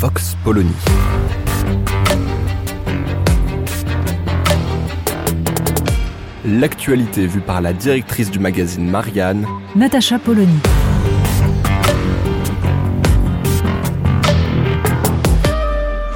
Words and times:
Vox 0.00 0.36
Polony. 0.44 0.70
L'actualité 6.44 7.26
vue 7.26 7.40
par 7.40 7.60
la 7.60 7.72
directrice 7.72 8.30
du 8.30 8.38
magazine 8.38 8.88
Marianne, 8.88 9.44
Natacha 9.74 10.20
Polony. 10.20 10.60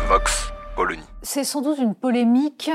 Vox 0.06 0.52
Polony. 0.76 1.02
C'est 1.22 1.42
sans 1.42 1.60
doute 1.60 1.78
une 1.78 1.96
polémique 1.96 2.70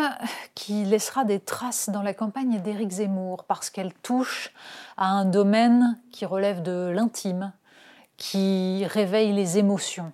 qui 0.56 0.84
laissera 0.84 1.24
des 1.24 1.40
traces 1.40 1.90
dans 1.90 2.04
la 2.04 2.14
campagne 2.14 2.60
d'Éric 2.60 2.92
Zemmour 2.92 3.46
parce 3.46 3.70
qu'elle 3.70 3.94
touche 3.94 4.52
à 4.98 5.08
un 5.12 5.24
domaine 5.24 5.98
qui 6.12 6.26
relève 6.26 6.62
de 6.64 6.92
l'intime, 6.94 7.54
qui 8.18 8.86
réveille 8.88 9.32
les 9.32 9.58
émotions. 9.58 10.12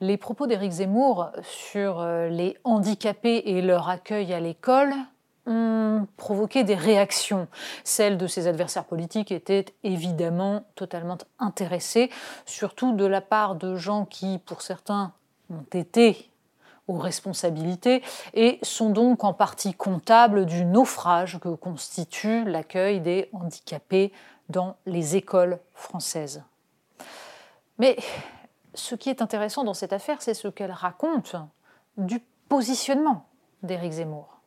Les 0.00 0.16
propos 0.16 0.46
d'Éric 0.46 0.72
Zemmour 0.72 1.30
sur 1.42 2.00
euh, 2.00 2.28
les 2.28 2.56
handicapés 2.64 3.42
et 3.46 3.62
leur 3.62 3.88
accueil 3.88 4.32
à 4.32 4.40
l'école 4.40 4.92
ont 5.46 6.06
provoqué 6.16 6.64
des 6.64 6.74
réactions. 6.74 7.48
Celles 7.84 8.18
de 8.18 8.26
ses 8.26 8.46
adversaires 8.46 8.84
politiques 8.84 9.30
étaient 9.30 9.66
évidemment 9.82 10.64
totalement 10.74 11.18
intéressées, 11.38 12.10
surtout 12.46 12.92
de 12.94 13.04
la 13.04 13.20
part 13.20 13.54
de 13.54 13.76
gens 13.76 14.04
qui, 14.04 14.38
pour 14.38 14.62
certains, 14.62 15.12
ont 15.50 15.64
été 15.72 16.30
aux 16.88 16.98
responsabilités 16.98 18.02
et 18.34 18.58
sont 18.62 18.90
donc 18.90 19.24
en 19.24 19.32
partie 19.32 19.74
comptables 19.74 20.44
du 20.44 20.64
naufrage 20.64 21.38
que 21.40 21.48
constitue 21.48 22.44
l'accueil 22.44 23.00
des 23.00 23.28
handicapés 23.32 24.12
dans 24.48 24.76
les 24.86 25.16
écoles 25.16 25.58
françaises. 25.72 26.42
Mais 27.78 27.96
ce 28.74 28.94
qui 28.94 29.10
est 29.10 29.22
intéressant 29.22 29.64
dans 29.64 29.74
cette 29.74 29.92
affaire, 29.92 30.22
c'est 30.22 30.34
ce 30.34 30.48
qu'elle 30.48 30.72
raconte 30.72 31.36
du 31.96 32.20
positionnement 32.48 33.26
d'Éric 33.62 33.92
Zemmour. 33.92 34.40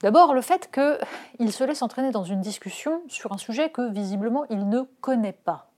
D'abord, 0.00 0.34
le 0.34 0.42
fait 0.42 0.70
qu'il 0.72 1.52
se 1.52 1.64
laisse 1.64 1.82
entraîner 1.82 2.10
dans 2.10 2.24
une 2.24 2.40
discussion 2.40 3.02
sur 3.08 3.32
un 3.32 3.38
sujet 3.38 3.70
que 3.70 3.90
visiblement 3.90 4.44
il 4.50 4.68
ne 4.68 4.82
connaît 5.00 5.32
pas. 5.32 5.70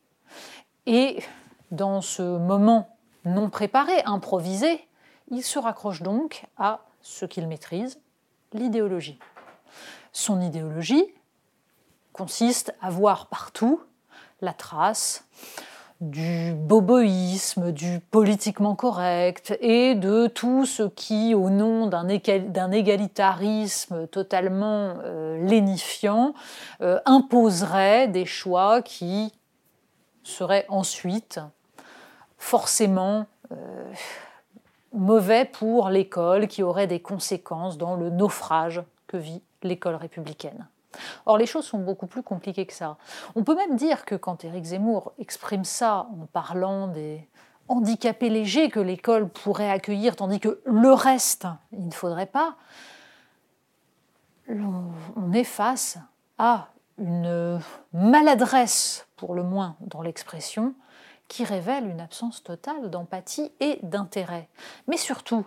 Et 0.86 1.22
dans 1.70 2.00
ce 2.00 2.22
moment 2.22 2.97
non 3.25 3.50
préparé, 3.50 4.02
improvisé, 4.05 4.86
il 5.28 5.42
se 5.42 5.58
raccroche 5.58 6.02
donc 6.02 6.47
à 6.56 6.80
ce 7.00 7.25
qu'il 7.27 7.47
maîtrise, 7.48 8.00
l'idéologie. 8.52 9.19
Son 10.12 10.41
idéologie 10.41 11.06
consiste 12.12 12.75
à 12.80 12.91
voir 12.91 13.27
partout 13.27 13.80
la 14.41 14.52
trace 14.52 15.27
du 16.10 16.52
boboïsme, 16.55 17.72
du 17.72 18.00
politiquement 18.10 18.74
correct 18.74 19.56
et 19.60 19.94
de 19.94 20.27
tout 20.27 20.66
ce 20.66 20.83
qui, 20.83 21.34
au 21.34 21.48
nom 21.48 21.86
d'un 21.86 22.70
égalitarisme 22.72 24.06
totalement 24.09 24.98
euh, 25.03 25.38
lénifiant, 25.47 26.34
euh, 26.82 27.00
imposerait 27.06 28.09
des 28.09 28.26
choix 28.26 28.82
qui 28.82 29.32
seraient 30.22 30.66
ensuite 30.69 31.41
forcément 32.37 33.26
euh, 33.53 33.93
mauvais 34.93 35.47
pour 35.47 35.88
l'école, 35.88 36.48
qui 36.48 36.62
auraient 36.62 36.87
des 36.87 37.00
conséquences 37.00 37.78
dans 37.78 37.97
le 37.97 38.10
naufrage 38.10 38.82
que 39.06 39.16
vit 39.16 39.43
l'école 39.62 39.94
républicaine. 39.94 40.66
Or, 41.27 41.38
les 41.38 41.47
choses 41.47 41.65
sont 41.65 41.78
beaucoup 41.78 42.06
plus 42.06 42.22
compliquées 42.22 42.66
que 42.66 42.72
ça. 42.72 42.97
On 43.34 43.44
peut 43.44 43.55
même 43.55 43.77
dire 43.77 44.05
que 44.05 44.15
quand 44.15 44.44
Éric 44.44 44.65
Zemmour 44.65 45.12
exprime 45.19 45.65
ça 45.65 46.09
en 46.12 46.27
parlant 46.27 46.88
des 46.88 47.28
handicapés 47.69 48.28
légers 48.28 48.69
que 48.69 48.81
l'école 48.81 49.28
pourrait 49.28 49.71
accueillir, 49.71 50.16
tandis 50.16 50.41
que 50.41 50.60
le 50.65 50.93
reste, 50.93 51.47
il 51.72 51.87
ne 51.87 51.93
faudrait 51.93 52.27
pas, 52.27 52.56
on 54.49 55.32
est 55.32 55.44
face 55.44 55.99
à 56.38 56.69
une 56.99 57.61
maladresse, 57.93 59.06
pour 59.16 59.34
le 59.34 59.43
moins 59.43 59.76
dans 59.81 60.03
l'expression, 60.03 60.75
qui 61.28 61.44
révèle 61.44 61.88
une 61.88 62.00
absence 62.00 62.43
totale 62.43 62.91
d'empathie 62.91 63.50
et 63.61 63.78
d'intérêt. 63.82 64.49
Mais 64.87 64.99
surtout, 64.99 65.47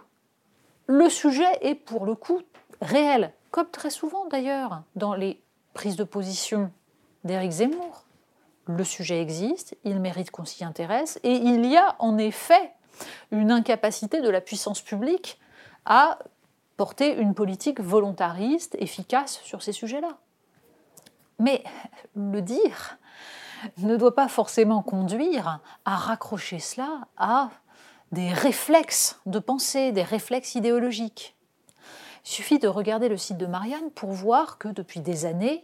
le 0.87 1.09
sujet 1.09 1.57
est 1.61 1.75
pour 1.75 2.05
le 2.05 2.15
coup 2.15 2.41
réel, 2.81 3.33
comme 3.57 3.71
très 3.71 3.89
souvent 3.89 4.27
d'ailleurs 4.27 4.83
dans 4.95 5.15
les 5.15 5.41
prises 5.73 5.95
de 5.95 6.03
position 6.03 6.71
d'Éric 7.23 7.53
Zemmour. 7.53 8.05
Le 8.67 8.83
sujet 8.83 9.19
existe, 9.19 9.75
il 9.83 9.99
mérite 9.99 10.29
qu'on 10.29 10.45
s'y 10.45 10.63
intéresse, 10.63 11.19
et 11.23 11.33
il 11.33 11.65
y 11.65 11.75
a 11.75 11.95
en 11.97 12.19
effet 12.19 12.71
une 13.31 13.51
incapacité 13.51 14.21
de 14.21 14.29
la 14.29 14.41
puissance 14.41 14.79
publique 14.79 15.39
à 15.85 16.19
porter 16.75 17.15
une 17.15 17.33
politique 17.33 17.79
volontariste, 17.79 18.75
efficace 18.79 19.41
sur 19.43 19.63
ces 19.63 19.71
sujets-là. 19.71 20.19
Mais 21.39 21.63
le 22.15 22.43
dire 22.43 22.99
ne 23.77 23.95
doit 23.95 24.13
pas 24.13 24.27
forcément 24.27 24.83
conduire 24.83 25.61
à 25.83 25.95
raccrocher 25.95 26.59
cela 26.59 27.07
à 27.17 27.49
des 28.11 28.31
réflexes 28.31 29.19
de 29.25 29.39
pensée, 29.39 29.91
des 29.91 30.03
réflexes 30.03 30.53
idéologiques. 30.53 31.36
Il 32.27 32.29
suffit 32.29 32.59
de 32.59 32.67
regarder 32.67 33.07
le 33.07 33.15
site 33.15 33.37
de 33.37 33.45
Marianne 33.45 33.89
pour 33.95 34.11
voir 34.11 34.57
que 34.57 34.67
depuis 34.67 34.99
des 34.99 35.25
années, 35.25 35.63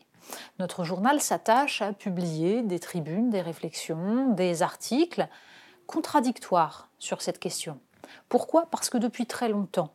notre 0.60 0.86
journal 0.86 1.20
s'attache 1.20 1.82
à 1.82 1.92
publier 1.92 2.62
des 2.62 2.80
tribunes, 2.80 3.30
des 3.30 3.42
réflexions, 3.42 4.30
des 4.30 4.62
articles 4.62 5.28
contradictoires 5.88 6.88
sur 7.00 7.22
cette 7.22 7.40
question. 7.40 7.82
Pourquoi? 8.30 8.68
Parce 8.68 8.90
que 8.90 8.98
depuis 8.98 9.26
très 9.26 9.50
longtemps, 9.50 9.94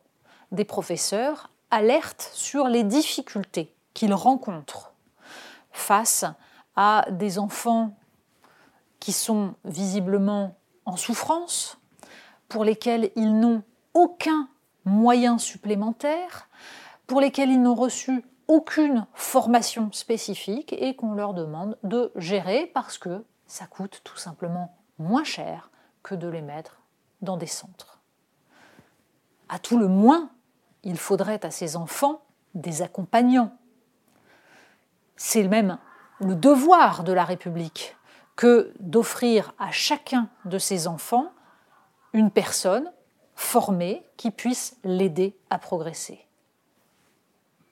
des 0.51 0.63
professeurs 0.63 1.49
alertent 1.71 2.29
sur 2.33 2.67
les 2.67 2.83
difficultés 2.83 3.73
qu'ils 3.95 4.13
rencontrent 4.13 4.93
face 5.71 6.23
à 6.75 7.07
des 7.09 7.39
enfants 7.39 7.97
qui 8.99 9.11
sont 9.11 9.55
visiblement 9.65 10.55
en 10.85 10.97
souffrance, 10.97 11.79
pour 12.47 12.63
lesquels 12.63 13.09
ils 13.15 13.39
n'ont 13.39 13.63
aucun 13.95 14.47
moyen 14.85 15.37
supplémentaire, 15.37 16.47
pour 17.07 17.21
lesquels 17.21 17.49
ils 17.49 17.61
n'ont 17.61 17.75
reçu 17.75 18.23
aucune 18.47 19.05
formation 19.13 19.91
spécifique 19.91 20.73
et 20.73 20.95
qu'on 20.95 21.13
leur 21.13 21.33
demande 21.33 21.77
de 21.83 22.11
gérer 22.15 22.69
parce 22.73 22.97
que 22.97 23.23
ça 23.45 23.65
coûte 23.65 24.01
tout 24.03 24.17
simplement 24.17 24.75
moins 24.97 25.23
cher 25.23 25.69
que 26.03 26.15
de 26.15 26.27
les 26.27 26.41
mettre 26.41 26.81
dans 27.21 27.37
des 27.37 27.47
centres. 27.47 27.99
À 29.49 29.59
tout 29.59 29.77
le 29.77 29.87
moins, 29.87 30.29
il 30.83 30.97
faudrait 30.97 31.45
à 31.45 31.51
ces 31.51 31.75
enfants 31.75 32.21
des 32.53 32.81
accompagnants. 32.81 33.55
C'est 35.15 35.47
même 35.47 35.77
le 36.19 36.35
devoir 36.35 37.03
de 37.03 37.13
la 37.13 37.23
République 37.23 37.95
que 38.35 38.73
d'offrir 38.79 39.53
à 39.59 39.71
chacun 39.71 40.29
de 40.45 40.57
ces 40.57 40.87
enfants 40.87 41.31
une 42.13 42.31
personne 42.31 42.91
formée 43.39 44.03
qui 44.17 44.31
puisse 44.31 44.75
l'aider 44.83 45.33
à 45.49 45.59
progresser. 45.59 46.25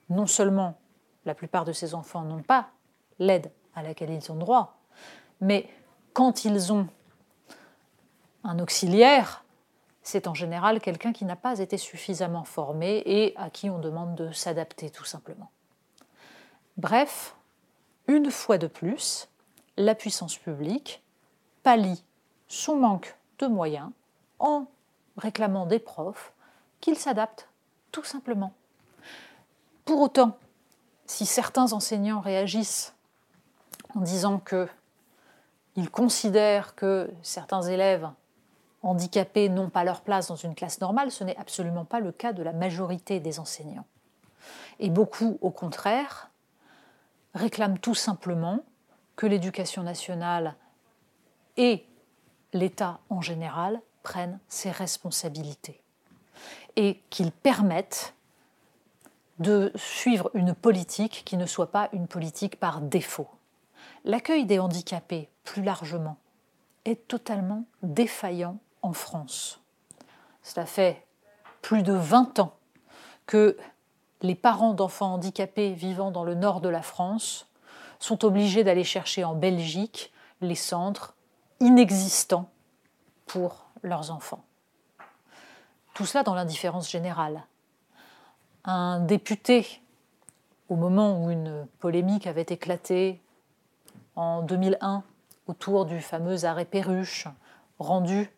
Non 0.09 0.25
seulement 0.25 0.79
la 1.25 1.35
plupart 1.35 1.65
de 1.65 1.73
ces 1.73 1.93
enfants 1.93 2.21
n'ont 2.21 2.41
pas 2.41 2.69
l'aide 3.19 3.51
à 3.75 3.83
laquelle 3.83 4.09
ils 4.09 4.31
ont 4.31 4.37
droit, 4.37 4.77
mais 5.41 5.69
quand 6.13 6.45
ils 6.45 6.71
ont 6.71 6.87
un 8.45 8.59
auxiliaire, 8.59 9.43
c'est 10.03 10.27
en 10.27 10.33
général 10.33 10.79
quelqu'un 10.79 11.11
qui 11.11 11.25
n'a 11.25 11.35
pas 11.35 11.59
été 11.59 11.77
suffisamment 11.77 12.45
formé 12.45 13.03
et 13.05 13.35
à 13.35 13.49
qui 13.49 13.69
on 13.69 13.77
demande 13.77 14.15
de 14.15 14.31
s'adapter 14.31 14.89
tout 14.89 15.03
simplement. 15.03 15.51
Bref, 16.77 17.35
une 18.07 18.31
fois 18.31 18.57
de 18.57 18.67
plus, 18.67 19.27
la 19.75 19.95
puissance 19.95 20.37
publique 20.37 21.03
pallie 21.61 22.05
son 22.47 22.77
manque 22.77 23.17
de 23.39 23.47
moyens 23.47 23.91
en 24.39 24.65
réclamant 25.17 25.65
des 25.65 25.79
profs 25.79 26.33
qu'ils 26.79 26.97
s'adaptent 26.97 27.49
tout 27.91 28.03
simplement. 28.03 28.53
Pour 29.85 30.01
autant, 30.01 30.37
si 31.05 31.25
certains 31.25 31.73
enseignants 31.73 32.19
réagissent 32.19 32.93
en 33.95 34.01
disant 34.01 34.39
que 34.39 34.67
ils 35.75 35.89
considèrent 35.91 36.75
que 36.75 37.11
certains 37.21 37.61
élèves 37.61 38.09
handicapés 38.81 39.47
n'ont 39.47 39.69
pas 39.69 39.83
leur 39.83 40.01
place 40.01 40.27
dans 40.27 40.35
une 40.35 40.55
classe 40.55 40.81
normale, 40.81 41.11
ce 41.11 41.23
n'est 41.23 41.37
absolument 41.37 41.85
pas 41.85 41.99
le 41.99 42.11
cas 42.11 42.33
de 42.33 42.43
la 42.43 42.51
majorité 42.51 43.19
des 43.19 43.39
enseignants. 43.39 43.85
Et 44.79 44.89
beaucoup, 44.89 45.37
au 45.41 45.51
contraire, 45.51 46.29
réclament 47.33 47.79
tout 47.79 47.95
simplement 47.95 48.63
que 49.15 49.27
l'éducation 49.27 49.83
nationale 49.83 50.55
et 51.57 51.85
l'État 52.53 52.99
en 53.09 53.21
général 53.21 53.81
prennent 54.07 54.39
ses 54.47 54.71
responsabilités 54.71 55.81
et 56.77 57.01
qu'ils 57.09 57.33
permettent 57.33 58.13
de 59.39 59.69
suivre 59.75 60.31
une 60.33 60.55
politique 60.55 61.23
qui 61.25 61.35
ne 61.35 61.45
soit 61.45 61.71
pas 61.71 61.89
une 61.91 62.07
politique 62.07 62.57
par 62.57 62.79
défaut. 62.79 63.27
L'accueil 64.05 64.45
des 64.45 64.59
handicapés, 64.59 65.27
plus 65.43 65.61
largement, 65.61 66.15
est 66.85 67.05
totalement 67.09 67.65
défaillant 67.83 68.59
en 68.81 68.93
France. 68.93 69.59
Cela 70.41 70.65
fait 70.65 71.05
plus 71.61 71.83
de 71.83 71.91
20 71.91 72.39
ans 72.39 72.55
que 73.25 73.57
les 74.21 74.35
parents 74.35 74.73
d'enfants 74.73 75.15
handicapés 75.15 75.73
vivant 75.73 76.11
dans 76.11 76.23
le 76.23 76.33
nord 76.33 76.61
de 76.61 76.69
la 76.69 76.81
France 76.81 77.49
sont 77.99 78.23
obligés 78.23 78.63
d'aller 78.63 78.85
chercher 78.85 79.25
en 79.25 79.35
Belgique 79.35 80.13
les 80.39 80.55
centres 80.55 81.13
inexistants 81.59 82.49
pour 83.25 83.66
leurs 83.83 84.11
enfants. 84.11 84.43
Tout 85.93 86.05
cela 86.05 86.23
dans 86.23 86.35
l'indifférence 86.35 86.89
générale. 86.89 87.43
Un 88.65 88.99
député, 88.99 89.81
au 90.69 90.75
moment 90.75 91.23
où 91.23 91.31
une 91.31 91.67
polémique 91.79 92.27
avait 92.27 92.41
éclaté 92.41 93.21
en 94.15 94.41
2001 94.41 95.03
autour 95.47 95.85
du 95.85 96.01
fameux 96.01 96.45
arrêt 96.45 96.65
Perruche, 96.65 97.27
rendu 97.79 98.29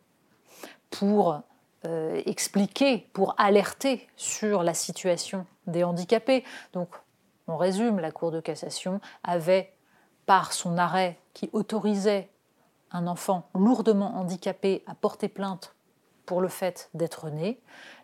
pour 0.89 1.41
euh, 1.85 2.21
expliquer, 2.25 3.09
pour 3.13 3.35
alerter 3.37 4.07
sur 4.15 4.63
la 4.63 4.73
situation 4.73 5.45
des 5.67 5.83
handicapés. 5.83 6.43
Donc, 6.73 6.89
on 7.47 7.57
résume, 7.57 7.99
la 7.99 8.11
Cour 8.11 8.31
de 8.31 8.39
cassation 8.39 8.99
avait, 9.23 9.73
par 10.25 10.53
son 10.53 10.77
arrêt 10.77 11.17
qui 11.33 11.49
autorisait 11.53 12.29
un 12.91 13.07
enfant 13.07 13.49
lourdement 13.53 14.15
handicapé 14.17 14.83
à 14.87 14.95
porter 14.95 15.29
plainte 15.29 15.75
pour 16.25 16.41
le 16.41 16.47
fait 16.47 16.89
d'être 16.93 17.29
né, 17.29 17.59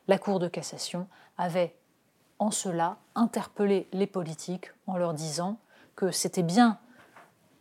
la 0.08 0.18
Cour 0.18 0.40
de 0.40 0.48
cassation 0.48 1.08
avait 1.38 1.76
en 2.40 2.52
cela 2.52 2.98
interpellé 3.16 3.88
les 3.94 4.08
politiques 4.08 4.72
en 4.88 4.98
leur 4.98 5.14
disant 5.14 5.58
que 5.96 6.12
c'était 6.12 6.44
bien 6.44 6.80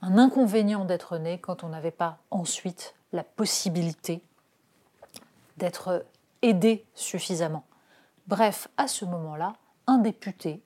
un 0.02 0.18
inconvénient 0.18 0.84
d'être 0.84 1.18
né 1.18 1.38
quand 1.38 1.64
on 1.64 1.68
n'avait 1.68 1.90
pas 1.90 2.18
ensuite 2.30 2.94
la 3.12 3.24
possibilité 3.24 4.22
d'être 5.56 6.04
aidé 6.42 6.84
suffisamment. 6.94 7.64
Bref, 8.26 8.68
à 8.76 8.88
ce 8.88 9.04
moment-là, 9.04 9.54
un 9.86 9.98
député 9.98 10.62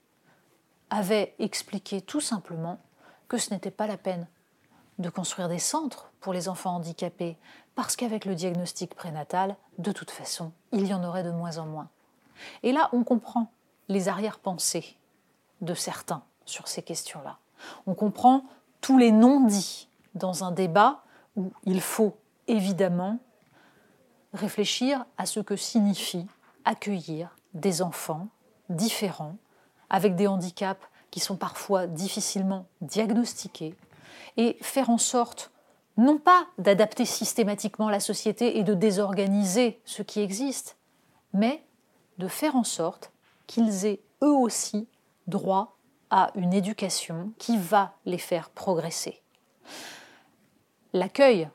avait 0.91 1.35
expliqué 1.39 2.01
tout 2.01 2.21
simplement 2.21 2.79
que 3.29 3.37
ce 3.37 3.53
n'était 3.53 3.71
pas 3.71 3.87
la 3.87 3.99
peine 3.99 4.27
de 4.99 5.11
construire 5.11 5.49
des 5.49 5.59
centres 5.59 6.08
pour 6.21 6.33
les 6.33 6.49
enfants 6.49 6.77
handicapés, 6.77 7.37
parce 7.75 7.97
qu'avec 7.97 8.25
le 8.25 8.35
diagnostic 8.35 8.95
prénatal, 8.95 9.57
de 9.79 9.93
toute 9.93 10.11
façon, 10.11 10.53
il 10.73 10.87
y 10.87 10.95
en 10.95 11.05
aurait 11.05 11.23
de 11.23 11.31
moins 11.31 11.59
en 11.59 11.67
moins. 11.67 11.89
Et 12.63 12.73
là, 12.73 12.89
on 12.93 13.05
comprend 13.05 13.51
les 13.89 14.09
arrière-pensées 14.09 14.97
de 15.61 15.75
certains 15.75 16.23
sur 16.45 16.69
ces 16.69 16.83
questions-là. 16.83 17.39
On 17.87 17.95
comprend 17.95 18.45
tous 18.81 18.99
les 18.99 19.13
non-dits 19.13 19.89
dans 20.15 20.45
un 20.45 20.53
débat 20.53 21.03
où 21.37 21.53
il 21.65 21.81
faut 21.81 22.17
évidemment 22.47 23.19
réfléchir 24.33 25.05
à 25.17 25.27
ce 25.27 25.41
que 25.41 25.57
signifie 25.57 26.27
accueillir 26.65 27.35
des 27.55 27.83
enfants 27.83 28.29
différents, 28.69 29.37
avec 29.91 30.17
des 30.17 30.27
handicaps 30.27 30.85
qui 31.11 31.21
sont 31.21 31.37
parfois 31.37 31.87
difficilement 31.87 32.67
diagnostiqués, 32.83 33.75
et 34.37 34.59
faire 34.61 34.91
en 34.91 34.99
sorte 34.99 35.51
non 35.99 36.19
pas 36.19 36.47
d'adapter 36.59 37.05
systématiquement 37.05 37.91
la 37.91 38.01
société 38.01 38.59
et 38.59 38.63
de 38.63 38.73
désorganiser 38.73 39.81
ce 39.85 40.03
qui 40.03 40.21
existe, 40.21 40.77
mais 41.35 41.63
de 42.19 42.29
faire 42.29 42.57
en 42.57 42.65
sorte 42.65 43.13
qu'ils 43.49 43.85
aient 43.85 44.01
eux 44.23 44.35
aussi 44.35 44.89
droit 45.27 45.77
à 46.11 46.31
une 46.37 46.55
éducation 46.55 47.33
qui 47.39 47.59
va 47.59 47.95
les 48.07 48.17
faire 48.17 48.49
progresser. 48.51 49.21
L'accueil 50.93 51.51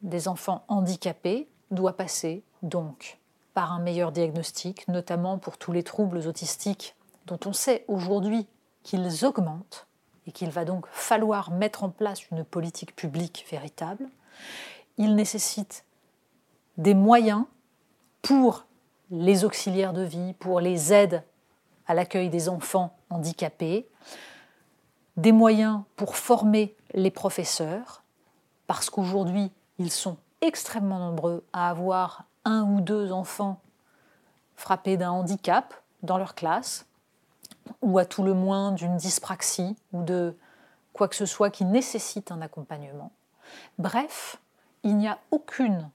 des 0.00 0.28
enfants 0.28 0.64
handicapés 0.68 1.48
doit 1.72 1.96
passer 1.96 2.44
donc 2.62 3.18
par 3.52 3.72
un 3.72 3.80
meilleur 3.80 4.12
diagnostic, 4.12 4.86
notamment 4.86 5.38
pour 5.38 5.58
tous 5.58 5.72
les 5.72 5.82
troubles 5.82 6.26
autistiques 6.28 6.94
dont 7.26 7.40
on 7.44 7.52
sait 7.52 7.84
aujourd'hui 7.88 8.46
qu'ils 8.84 9.24
augmentent 9.24 9.87
et 10.28 10.32
qu'il 10.32 10.50
va 10.50 10.66
donc 10.66 10.86
falloir 10.92 11.50
mettre 11.50 11.82
en 11.82 11.88
place 11.88 12.30
une 12.30 12.44
politique 12.44 12.94
publique 12.94 13.46
véritable. 13.50 14.06
Il 14.98 15.14
nécessite 15.16 15.86
des 16.76 16.92
moyens 16.92 17.44
pour 18.20 18.66
les 19.10 19.44
auxiliaires 19.44 19.94
de 19.94 20.02
vie, 20.02 20.34
pour 20.34 20.60
les 20.60 20.92
aides 20.92 21.24
à 21.86 21.94
l'accueil 21.94 22.28
des 22.28 22.50
enfants 22.50 22.94
handicapés, 23.08 23.88
des 25.16 25.32
moyens 25.32 25.80
pour 25.96 26.14
former 26.14 26.76
les 26.92 27.10
professeurs, 27.10 28.02
parce 28.66 28.90
qu'aujourd'hui, 28.90 29.50
ils 29.78 29.90
sont 29.90 30.18
extrêmement 30.42 30.98
nombreux 30.98 31.42
à 31.54 31.70
avoir 31.70 32.24
un 32.44 32.64
ou 32.64 32.82
deux 32.82 33.12
enfants 33.12 33.62
frappés 34.56 34.98
d'un 34.98 35.10
handicap 35.10 35.72
dans 36.02 36.18
leur 36.18 36.34
classe, 36.34 36.86
ou 37.82 37.98
à 37.98 38.04
tout 38.04 38.22
le 38.22 38.34
moins 38.34 38.72
d'une 38.72 38.96
dyspraxie 38.96 39.76
ou 39.92 40.02
de 40.02 40.36
quoi 40.92 41.08
que 41.08 41.16
ce 41.16 41.26
soit 41.26 41.50
qui 41.50 41.64
nécessite 41.64 42.32
un 42.32 42.40
accompagnement. 42.40 43.12
Bref, 43.78 44.38
il 44.82 44.96
n'y 44.96 45.08
a 45.08 45.18
aucune 45.30 45.90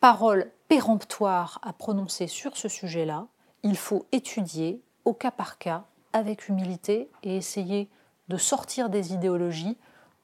parole 0.00 0.50
péremptoire 0.68 1.58
à 1.62 1.72
prononcer 1.72 2.26
sur 2.26 2.56
ce 2.56 2.68
sujet-là. 2.68 3.26
Il 3.62 3.76
faut 3.76 4.06
étudier 4.12 4.80
au 5.04 5.14
cas 5.14 5.30
par 5.30 5.58
cas, 5.58 5.84
avec 6.12 6.48
humilité, 6.48 7.10
et 7.22 7.36
essayer 7.36 7.88
de 8.28 8.36
sortir 8.36 8.90
des 8.90 9.12
idéologies 9.14 9.76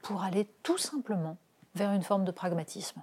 pour 0.02 0.22
aller 0.22 0.46
tout 0.62 0.78
simplement 0.78 1.36
vers 1.74 1.92
une 1.92 2.02
forme 2.02 2.24
de 2.24 2.30
pragmatisme. 2.30 3.02